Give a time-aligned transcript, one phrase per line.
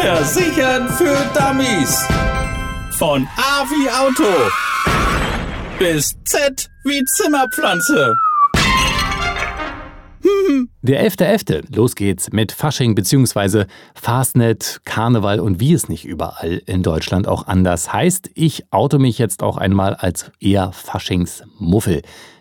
[0.00, 2.08] Versichern für Dummies.
[2.92, 4.24] Von A wie Auto
[5.78, 8.14] bis Z wie Zimmerpflanze.
[10.80, 11.76] Der 11.11.
[11.76, 13.66] Los geht's mit Fasching bzw.
[13.94, 18.30] Fastnet, Karneval und wie es nicht überall in Deutschland auch anders heißt.
[18.34, 22.00] Ich oute mich jetzt auch einmal als eher Faschingsmuffel.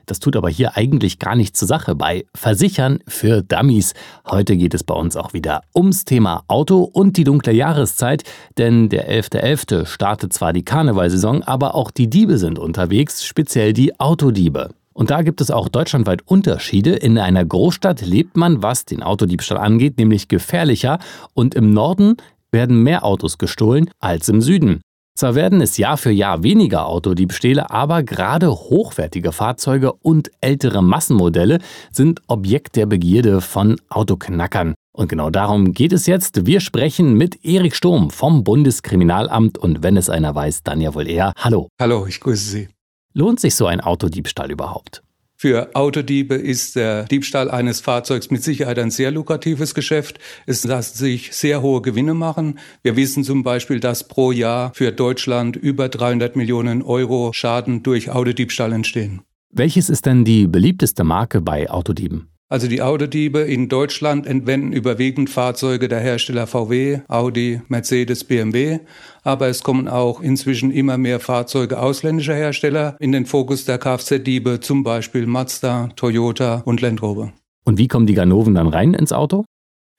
[0.10, 3.94] Das tut aber hier eigentlich gar nichts zur Sache bei Versichern für Dummies.
[4.28, 8.24] Heute geht es bei uns auch wieder ums Thema Auto und die dunkle Jahreszeit,
[8.58, 9.84] denn der 11.11.
[9.84, 9.86] .11.
[9.86, 14.72] startet zwar die Karnevalsaison, aber auch die Diebe sind unterwegs, speziell die Autodiebe.
[14.94, 16.96] Und da gibt es auch deutschlandweit Unterschiede.
[16.96, 20.98] In einer Großstadt lebt man, was den Autodiebstahl angeht, nämlich gefährlicher.
[21.36, 22.18] Und im Norden
[22.52, 24.82] werden mehr Autos gestohlen als im Süden.
[25.20, 31.60] Zwar werden es Jahr für Jahr weniger Autodiebstähle, aber gerade hochwertige Fahrzeuge und ältere Massenmodelle
[31.92, 34.76] sind Objekt der Begierde von Autoknackern.
[34.94, 36.46] Und genau darum geht es jetzt.
[36.46, 41.10] Wir sprechen mit Erik Sturm vom Bundeskriminalamt und wenn es einer weiß, dann ja wohl
[41.10, 41.34] er.
[41.38, 41.68] Hallo.
[41.82, 42.70] Hallo, ich grüße Sie.
[43.14, 45.04] Lohnt sich so ein Autodiebstahl überhaupt?
[45.42, 50.20] Für Autodiebe ist der Diebstahl eines Fahrzeugs mit Sicherheit ein sehr lukratives Geschäft.
[50.46, 52.60] Es lassen sich sehr hohe Gewinne machen.
[52.84, 58.10] Wir wissen zum Beispiel, dass pro Jahr für Deutschland über 300 Millionen Euro Schaden durch
[58.10, 59.22] Autodiebstahl entstehen.
[59.50, 62.28] Welches ist denn die beliebteste Marke bei Autodieben?
[62.52, 68.80] Also die Autodiebe in Deutschland entwenden überwiegend Fahrzeuge der Hersteller VW, Audi, Mercedes, BMW.
[69.22, 74.62] Aber es kommen auch inzwischen immer mehr Fahrzeuge ausländischer Hersteller in den Fokus der Kfz-Diebe,
[74.62, 77.34] zum Beispiel Mazda, Toyota und Land Rover.
[77.66, 79.46] Und wie kommen die Ganoven dann rein ins Auto?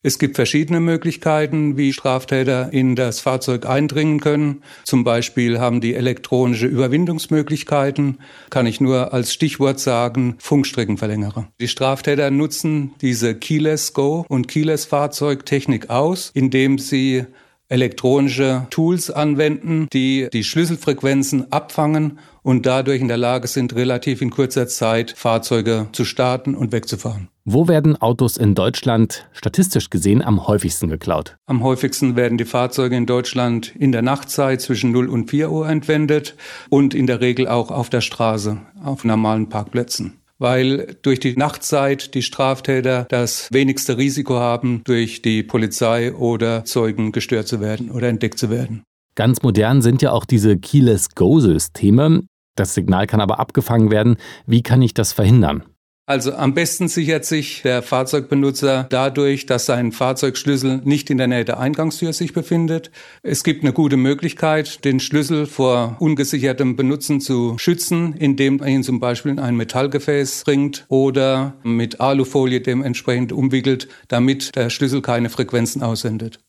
[0.03, 4.63] Es gibt verschiedene Möglichkeiten, wie Straftäter in das Fahrzeug eindringen können.
[4.85, 11.49] Zum Beispiel haben die elektronische Überwindungsmöglichkeiten, kann ich nur als Stichwort sagen, Funkstreckenverlängerer.
[11.61, 17.27] Die Straftäter nutzen diese Keyless Go und Keyless Fahrzeugtechnik aus, indem sie
[17.71, 24.31] elektronische Tools anwenden, die die Schlüsselfrequenzen abfangen und dadurch in der Lage sind, relativ in
[24.31, 27.29] kurzer Zeit Fahrzeuge zu starten und wegzufahren.
[27.45, 31.37] Wo werden Autos in Deutschland statistisch gesehen am häufigsten geklaut?
[31.47, 35.69] Am häufigsten werden die Fahrzeuge in Deutschland in der Nachtzeit zwischen 0 und 4 Uhr
[35.69, 36.37] entwendet
[36.69, 42.15] und in der Regel auch auf der Straße, auf normalen Parkplätzen weil durch die Nachtzeit
[42.15, 48.09] die Straftäter das wenigste Risiko haben, durch die Polizei oder Zeugen gestört zu werden oder
[48.09, 48.83] entdeckt zu werden.
[49.15, 52.23] Ganz modern sind ja auch diese Keyless Go-Systeme.
[52.57, 54.17] Das Signal kann aber abgefangen werden.
[54.47, 55.63] Wie kann ich das verhindern?
[56.11, 61.45] Also am besten sichert sich der Fahrzeugbenutzer dadurch, dass sein Fahrzeugschlüssel nicht in der Nähe
[61.45, 62.91] der Eingangstür sich befindet.
[63.23, 68.83] Es gibt eine gute Möglichkeit, den Schlüssel vor ungesichertem Benutzen zu schützen, indem man ihn
[68.83, 75.31] zum Beispiel in ein Metallgefäß bringt oder mit Alufolie dementsprechend umwickelt, damit der Schlüssel keine
[75.31, 76.41] Frequenzen aussendet.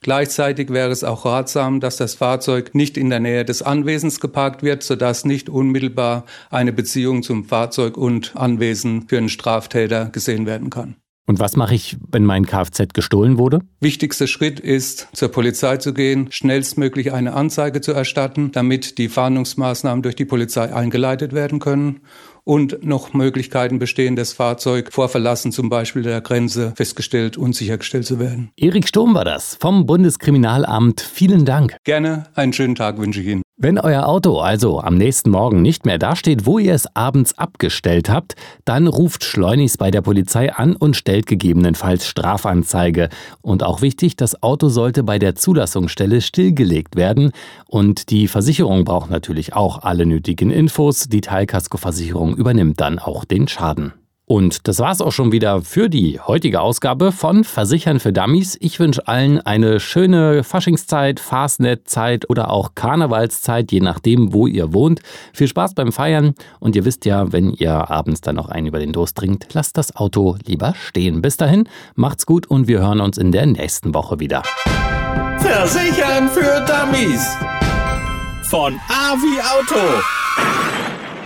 [0.00, 4.62] Gleichzeitig wäre es auch ratsam, dass das Fahrzeug nicht in der Nähe des Anwesens geparkt
[4.62, 10.70] wird, sodass nicht unmittelbar eine Beziehung zum Fahrzeug und Anwesen für einen Straftäter gesehen werden
[10.70, 10.96] kann.
[11.28, 13.60] Und was mache ich, wenn mein Kfz gestohlen wurde?
[13.80, 20.02] Wichtigster Schritt ist, zur Polizei zu gehen, schnellstmöglich eine Anzeige zu erstatten, damit die Fahndungsmaßnahmen
[20.02, 22.00] durch die Polizei eingeleitet werden können
[22.48, 28.06] und noch Möglichkeiten bestehen, das Fahrzeug vor Verlassen zum Beispiel der Grenze festgestellt und sichergestellt
[28.06, 28.52] zu werden.
[28.56, 31.02] Erik Sturm war das vom Bundeskriminalamt.
[31.02, 31.76] Vielen Dank.
[31.84, 32.24] Gerne.
[32.34, 33.42] Einen schönen Tag wünsche ich Ihnen.
[33.60, 38.08] Wenn euer Auto also am nächsten Morgen nicht mehr dasteht, wo ihr es abends abgestellt
[38.08, 43.08] habt, dann ruft schleunigst bei der Polizei an und stellt gegebenenfalls Strafanzeige.
[43.42, 47.32] Und auch wichtig, das Auto sollte bei der Zulassungsstelle stillgelegt werden.
[47.66, 51.08] Und die Versicherung braucht natürlich auch alle nötigen Infos.
[51.08, 53.92] Die Teilkaskoversicherung übernimmt dann auch den Schaden.
[54.28, 58.58] Und das war's auch schon wieder für die heutige Ausgabe von Versichern für Dummies.
[58.60, 65.00] Ich wünsche allen eine schöne Faschingszeit, Fastnet-Zeit oder auch Karnevalszeit, je nachdem, wo ihr wohnt.
[65.32, 68.78] Viel Spaß beim Feiern und ihr wisst ja, wenn ihr abends dann noch einen über
[68.78, 71.22] den Durst trinkt, lasst das Auto lieber stehen.
[71.22, 74.42] Bis dahin, macht's gut und wir hören uns in der nächsten Woche wieder.
[75.38, 77.26] Versichern für Dummies.
[78.50, 79.80] Von A wie Auto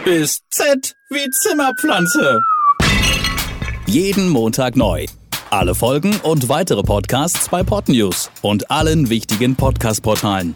[0.05, 2.39] bis Z wie Zimmerpflanze.
[3.93, 5.05] Jeden Montag neu.
[5.51, 10.55] Alle Folgen und weitere Podcasts bei Podnews und allen wichtigen Podcast-Portalen.